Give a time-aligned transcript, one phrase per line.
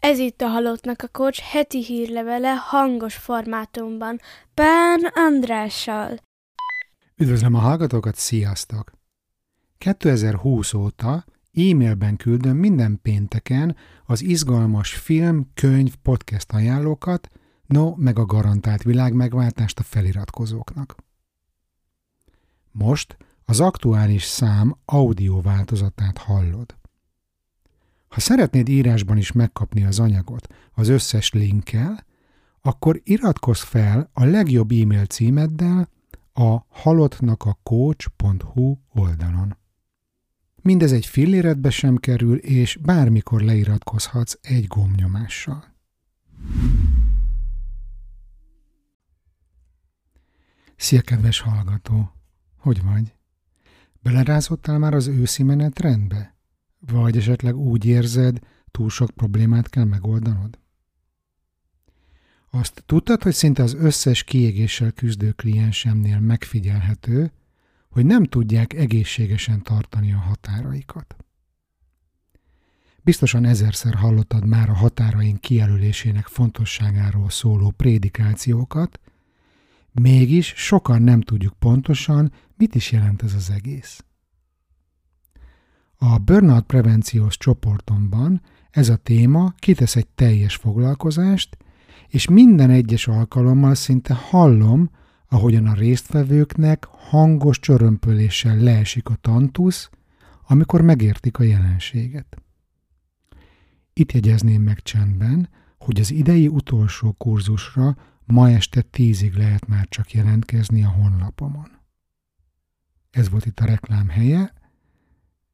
[0.00, 4.20] Ez itt a Halottnak a Kocs heti hírlevele hangos formátumban,
[4.54, 6.18] Pán Andrással.
[7.16, 8.92] Üdvözlöm a hallgatókat, sziasztok!
[9.78, 17.28] 2020 óta e-mailben küldöm minden pénteken az izgalmas film, könyv, podcast ajánlókat,
[17.66, 20.96] no, meg a garantált világmegváltást a feliratkozóknak.
[22.70, 26.79] Most az aktuális szám audio változatát hallod.
[28.10, 32.06] Ha szeretnéd írásban is megkapni az anyagot az összes linkkel,
[32.60, 35.88] akkor iratkozz fel a legjobb e-mail címeddel
[36.32, 39.56] a halottnakacoach.hu oldalon.
[40.62, 45.64] Mindez egy filléretbe sem kerül, és bármikor leiratkozhatsz egy gombnyomással.
[50.76, 52.12] Szia, kedves hallgató!
[52.56, 53.14] Hogy vagy?
[54.02, 56.39] Belerázottál már az őszi menetrendbe?
[56.86, 58.38] Vagy esetleg úgy érzed,
[58.70, 60.58] túl sok problémát kell megoldanod?
[62.50, 67.32] Azt tudtad, hogy szinte az összes kiégéssel küzdő kliensemnél megfigyelhető,
[67.90, 71.16] hogy nem tudják egészségesen tartani a határaikat.
[73.02, 79.00] Biztosan ezerszer hallottad már a határaink kijelölésének fontosságáról szóló prédikációkat,
[79.92, 84.04] mégis sokan nem tudjuk pontosan, mit is jelent ez az egész.
[86.02, 91.56] A burnout prevenciós csoportomban ez a téma kitesz egy teljes foglalkozást,
[92.08, 94.90] és minden egyes alkalommal szinte hallom,
[95.28, 99.90] ahogyan a résztvevőknek hangos csörömpöléssel leesik a tantusz,
[100.46, 102.42] amikor megértik a jelenséget.
[103.92, 110.12] Itt jegyezném meg csendben, hogy az idei utolsó kurzusra ma este tízig lehet már csak
[110.12, 111.70] jelentkezni a honlapomon.
[113.10, 114.58] Ez volt itt a reklám helye,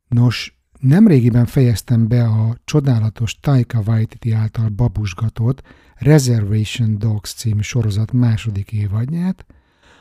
[0.09, 5.63] Nos, nemrégiben fejeztem be a csodálatos Taika Waititi által babusgatott
[5.95, 9.47] Reservation Dogs című sorozat második évadját,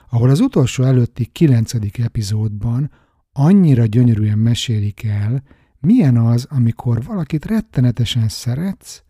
[0.09, 2.91] ahol az utolsó előtti kilencedik epizódban
[3.31, 5.43] annyira gyönyörűen mesélik el,
[5.79, 9.03] milyen az, amikor valakit rettenetesen szeretsz,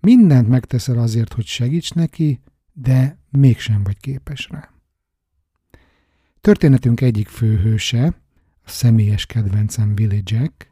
[0.00, 2.40] mindent megteszel azért, hogy segíts neki,
[2.72, 4.70] de mégsem vagy képes rá.
[6.40, 8.21] Történetünk egyik főhőse,
[8.64, 10.70] a személyes kedvencem Willie Jack,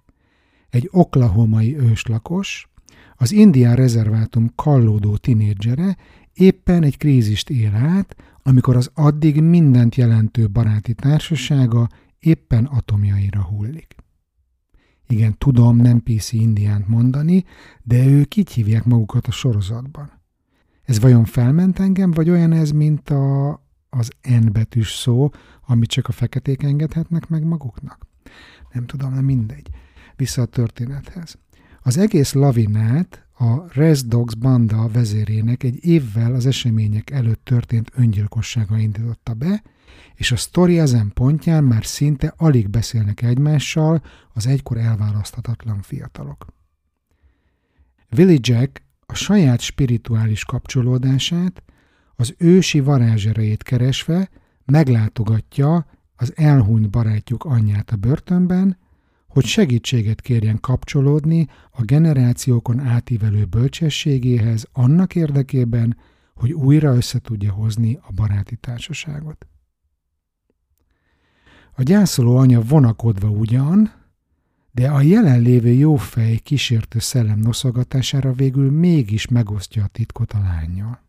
[0.71, 2.69] egy oklahomai őslakos,
[3.17, 5.97] az indián rezervátum kallódó tinédzsere
[6.33, 13.95] éppen egy krízist él át, amikor az addig mindent jelentő baráti társasága éppen atomjaira hullik.
[15.09, 17.45] Igen, tudom, nem PC indiánt mondani,
[17.83, 20.11] de ők így hívják magukat a sorozatban.
[20.83, 23.50] Ez vajon felment engem, vagy olyan ez, mint a,
[23.91, 25.31] az N betűs szó,
[25.67, 28.06] amit csak a feketék engedhetnek meg maguknak?
[28.73, 29.69] Nem tudom, nem mindegy.
[30.17, 31.39] Vissza a történethez.
[31.83, 38.79] Az egész lavinát a Res Dogs banda vezérének egy évvel az események előtt történt öngyilkossága
[38.79, 39.62] indította be,
[40.15, 44.03] és a sztori ezen pontján már szinte alig beszélnek egymással
[44.33, 46.47] az egykor elválaszthatatlan fiatalok.
[48.17, 51.62] Willie Jack a saját spirituális kapcsolódását,
[52.20, 54.31] az ősi varázserejét keresve
[54.64, 55.86] meglátogatja
[56.16, 58.78] az elhunyt barátjuk anyját a börtönben,
[59.28, 65.97] hogy segítséget kérjen kapcsolódni a generációkon átívelő bölcsességéhez annak érdekében,
[66.34, 69.47] hogy újra össze tudja hozni a baráti társaságot.
[71.72, 73.92] A gyászoló anya vonakodva ugyan,
[74.72, 81.08] de a jelenlévő jófej kísértő szellem noszogatására végül mégis megosztja a titkot a lányjal.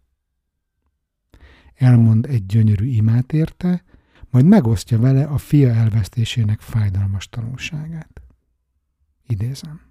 [1.81, 3.83] Elmond egy gyönyörű imát érte,
[4.29, 8.21] majd megosztja vele a fia elvesztésének fájdalmas tanulságát.
[9.27, 9.81] Idézem.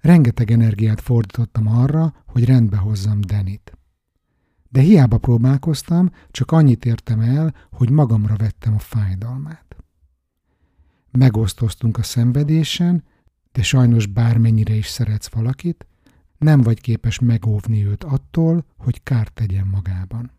[0.00, 3.78] Rengeteg energiát fordítottam arra, hogy rendbe hozzam Denit.
[4.68, 9.76] De hiába próbálkoztam, csak annyit értem el, hogy magamra vettem a fájdalmát.
[11.10, 13.04] Megosztoztunk a szenvedésen,
[13.52, 15.86] de sajnos bármennyire is szeretsz valakit,
[16.38, 20.30] nem vagy képes megóvni őt attól, hogy kárt tegyen magában.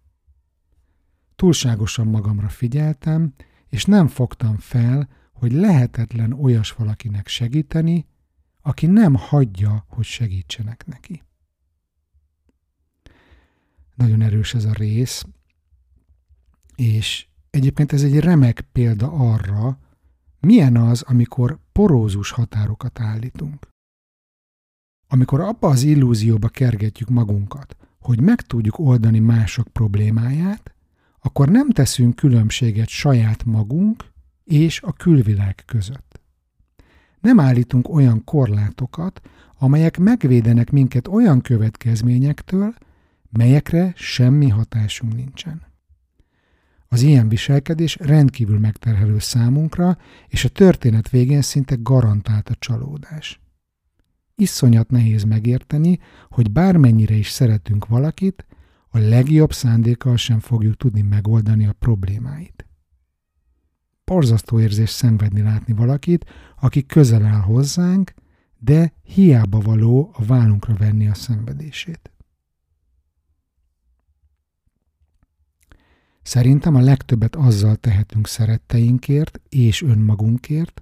[1.36, 3.34] Túlságosan magamra figyeltem,
[3.68, 8.08] és nem fogtam fel, hogy lehetetlen olyas valakinek segíteni,
[8.62, 11.24] aki nem hagyja, hogy segítsenek neki.
[13.96, 15.26] Nagyon erős ez a rész,
[16.76, 19.80] és egyébként ez egy remek példa arra,
[20.40, 23.68] milyen az, amikor porózus határokat állítunk.
[25.08, 30.74] Amikor abba az illúzióba kergetjük magunkat, hogy meg tudjuk oldani mások problémáját,
[31.20, 34.06] akkor nem teszünk különbséget saját magunk
[34.44, 36.22] és a külvilág között.
[37.20, 39.22] nem állítunk olyan korlátokat,
[39.58, 42.74] amelyek megvédenek minket olyan következményektől,
[43.30, 45.62] melyekre semmi hatásunk nincsen.
[46.88, 53.40] Az ilyen viselkedés rendkívül megterhelő számunkra, és a történet végén szinte garantált a csalódás.
[54.40, 56.00] Iszonyat nehéz megérteni,
[56.30, 58.46] hogy bármennyire is szeretünk valakit,
[58.90, 62.66] a legjobb szándékkal sem fogjuk tudni megoldani a problémáit.
[64.04, 66.26] Porzasztó érzés szenvedni látni valakit,
[66.60, 68.14] aki közel áll hozzánk,
[68.60, 72.12] de hiába való a vállunkra venni a szenvedését.
[76.22, 80.82] Szerintem a legtöbbet azzal tehetünk szeretteinkért és önmagunkért,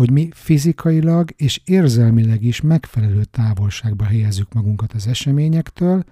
[0.00, 6.04] hogy mi fizikailag és érzelmileg is megfelelő távolságba helyezzük magunkat az eseményektől,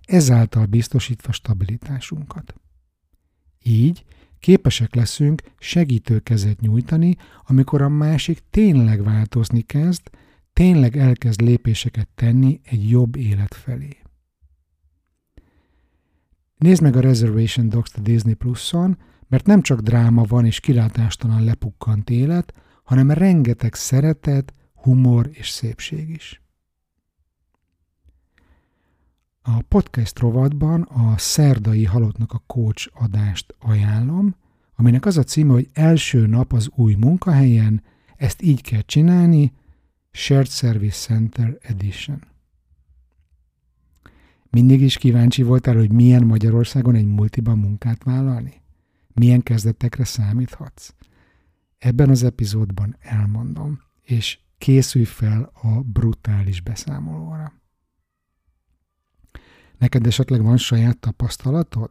[0.00, 2.54] ezáltal biztosítva stabilitásunkat.
[3.62, 4.04] Így
[4.38, 7.16] képesek leszünk segítőkezet nyújtani,
[7.46, 10.02] amikor a másik tényleg változni kezd,
[10.52, 13.96] tényleg elkezd lépéseket tenni egy jobb élet felé.
[16.56, 18.98] Nézd meg a Reservation Dogs a Disney Plus-on,
[19.28, 22.54] mert nem csak dráma van és kilátástalan lepukkant élet,
[22.90, 26.42] hanem rengeteg szeretet, humor és szépség is.
[29.42, 34.34] A podcast rovatban a szerdai halottnak a coach adást ajánlom,
[34.76, 37.82] aminek az a címe, hogy első nap az új munkahelyen,
[38.16, 39.52] ezt így kell csinálni,
[40.10, 42.24] Shared Service Center Edition.
[44.48, 48.62] Mindig is kíváncsi voltál, hogy milyen Magyarországon egy multiban munkát vállalni?
[49.12, 50.90] Milyen kezdetekre számíthatsz?
[51.80, 57.52] Ebben az epizódban elmondom, és készülj fel a brutális beszámolóra.
[59.78, 61.90] Neked esetleg van saját tapasztalatod?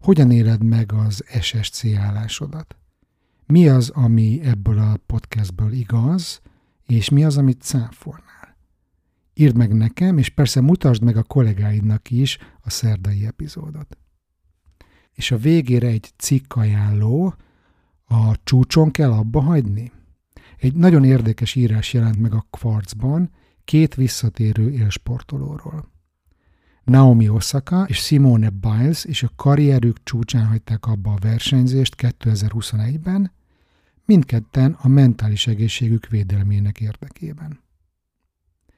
[0.00, 2.76] Hogyan éled meg az SSC állásodat?
[3.46, 6.40] Mi az, ami ebből a podcastből igaz,
[6.86, 8.56] és mi az, amit cáfolnál?
[9.34, 13.98] Írd meg nekem, és persze mutasd meg a kollégáidnak is a szerdai epizódot.
[15.12, 17.34] És a végére egy cikk ajánló,
[18.46, 19.92] csúcson kell abba hagyni?
[20.58, 23.30] Egy nagyon érdekes írás jelent meg a Quartzban
[23.64, 25.88] két visszatérő élsportolóról.
[26.84, 33.32] Naomi Osaka és Simone Biles és a karrierük csúcsán hagyták abba a versenyzést 2021-ben,
[34.04, 37.60] mindketten a mentális egészségük védelmének érdekében.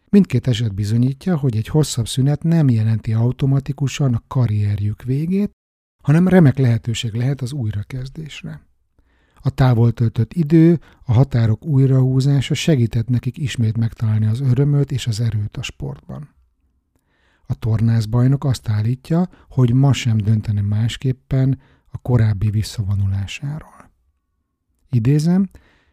[0.09, 5.51] Mindkét eset bizonyítja, hogy egy hosszabb szünet nem jelenti automatikusan a karrierjük végét,
[6.03, 8.68] hanem remek lehetőség lehet az újrakezdésre.
[9.49, 15.21] A távol töltött idő, a határok újrahúzása segített nekik ismét megtalálni az örömöt és az
[15.21, 16.29] erőt a sportban.
[17.47, 21.61] A tornászbajnok azt állítja, hogy ma sem döntene másképpen
[21.91, 23.91] a korábbi visszavonulásáról.
[24.91, 25.49] Idézem,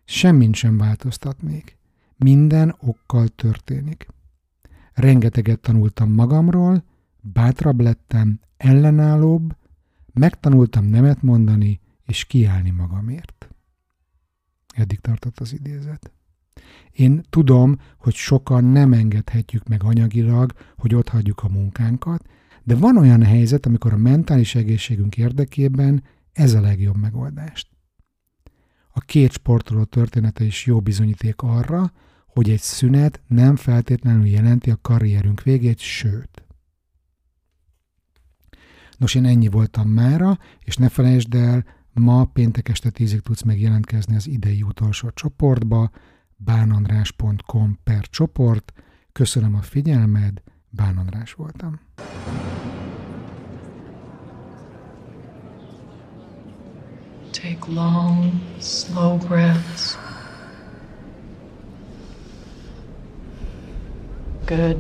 [0.05, 1.77] semmint sem változtatnék.
[2.17, 4.07] Minden okkal történik.
[4.93, 6.83] Rengeteget tanultam magamról,
[7.21, 9.55] bátrabb lettem, ellenállóbb,
[10.13, 13.49] megtanultam nemet mondani és kiállni magamért.
[14.75, 16.11] Eddig tartott az idézet.
[16.91, 22.27] Én tudom, hogy sokan nem engedhetjük meg anyagilag, hogy ott hagyjuk a munkánkat,
[22.63, 27.67] de van olyan helyzet, amikor a mentális egészségünk érdekében ez a legjobb megoldást.
[28.89, 31.91] A két sportoló története is jó bizonyíték arra,
[32.25, 36.45] hogy egy szünet nem feltétlenül jelenti a karrierünk végét, sőt.
[38.97, 41.65] Nos, én ennyi voltam mára, és ne felejtsd el,
[41.99, 45.89] ma péntek este tízig tudsz megjelentkezni az idei utolsó csoportba,
[46.35, 48.73] bánandrás.com per csoport.
[49.11, 51.79] Köszönöm a figyelmed, Bán András voltam.
[57.31, 59.97] Take long, slow breaths.
[64.45, 64.77] Good.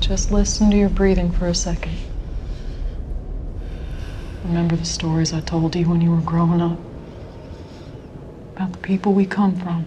[0.00, 2.13] Just listen to your breathing for a second.
[4.54, 6.78] Remember the stories I told you when you were growing up?
[8.54, 9.84] about the people we come from.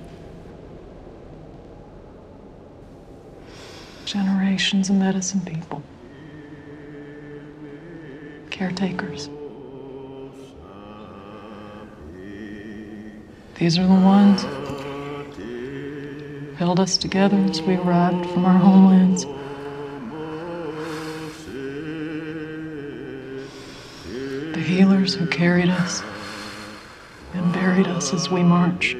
[4.04, 5.82] Generations of medicine people,
[8.50, 9.30] caretakers.
[13.60, 14.50] These are the ones who
[16.58, 19.28] held us together as we arrived from our homelands.
[25.08, 26.04] The healers who carried us
[27.34, 28.98] and buried us as we marched.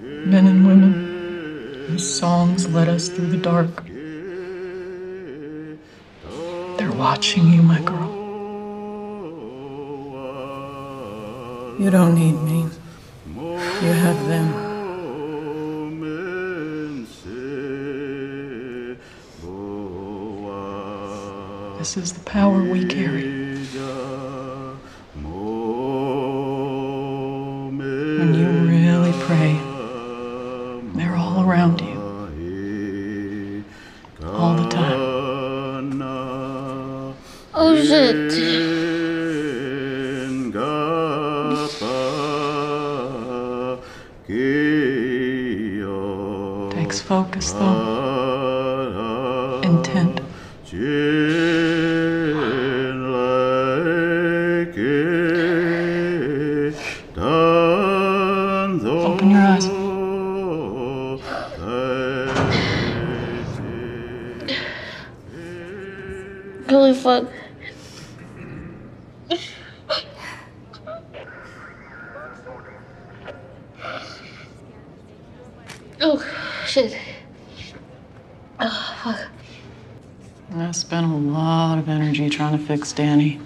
[0.00, 3.84] Men and women whose songs led us through the dark.
[6.78, 8.08] They're watching you, my girl.
[11.78, 12.66] You don't need me.
[13.36, 14.68] You have them.
[21.76, 23.49] This is the power we carry.
[47.24, 48.80] Focus though.
[49.62, 50.20] Intent.
[58.86, 59.66] Open your eyes.
[66.70, 67.24] Holy fuck.
[76.00, 76.24] Oh
[76.66, 76.96] shit.
[79.02, 83.40] I spent a lot of energy trying to fix Danny.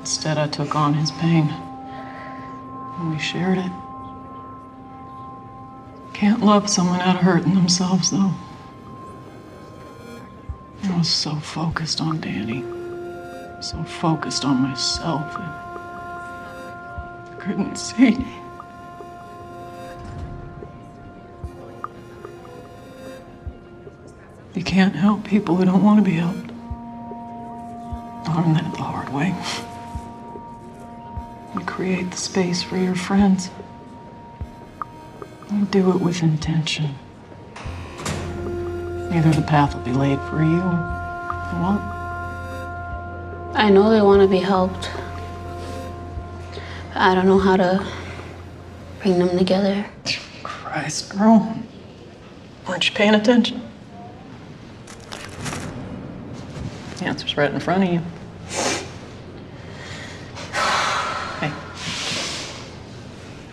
[0.00, 1.48] Instead, I took on his pain.
[2.98, 3.70] And we shared it.
[6.14, 8.32] Can't love someone out of hurting themselves, though.
[10.84, 12.62] I was so focused on Danny,
[13.62, 18.24] so focused on myself, and I couldn't see.
[24.54, 26.52] You can't help people who don't want to be helped.
[28.26, 29.34] I learned that the hard way.
[31.54, 33.50] You create the space for your friends.
[35.52, 36.94] You do it with intention.
[39.12, 40.94] Either the path will be laid for you or
[41.50, 41.82] it won't.
[43.56, 44.88] I know they want to be helped.
[46.94, 47.84] I don't know how to
[49.02, 49.84] bring them together.
[50.44, 51.56] Christ, girl.
[52.68, 53.63] Weren't you paying attention?
[57.04, 58.00] The answer's right in front of you.
[61.38, 61.52] Hey.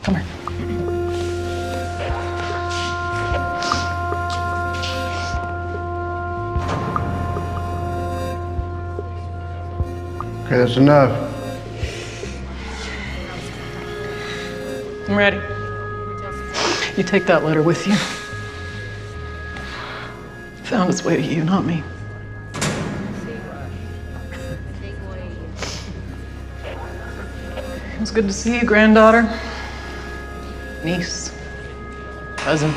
[0.03, 0.25] Come here.
[10.45, 11.11] Okay, that's enough.
[15.09, 15.41] I'm ready.
[16.95, 17.95] You take that letter with you.
[20.69, 21.83] Found its way to you, not me.
[28.01, 29.29] It was good to see you, granddaughter.
[30.83, 31.31] Niece.
[32.35, 32.69] Cousin.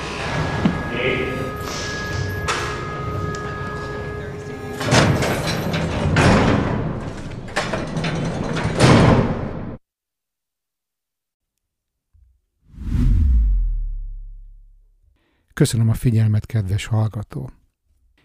[15.54, 17.50] Köszönöm a figyelmet, kedves hallgató!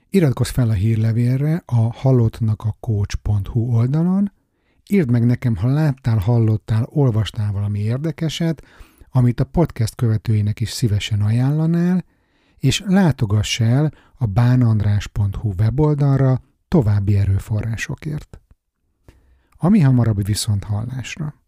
[0.10, 4.32] Iratkozz fel a hírlevélre a hallottnak a coach.hu oldalon,
[4.89, 8.63] írd meg nekem, ha láttál, hallottál, olvastál valami érdekeset,
[9.12, 12.05] amit a podcast követőinek is szívesen ajánlanál,
[12.58, 18.39] és látogass el a bánandrás.hu weboldalra további erőforrásokért.
[19.58, 21.38] Ami hamarabb viszont hallásra.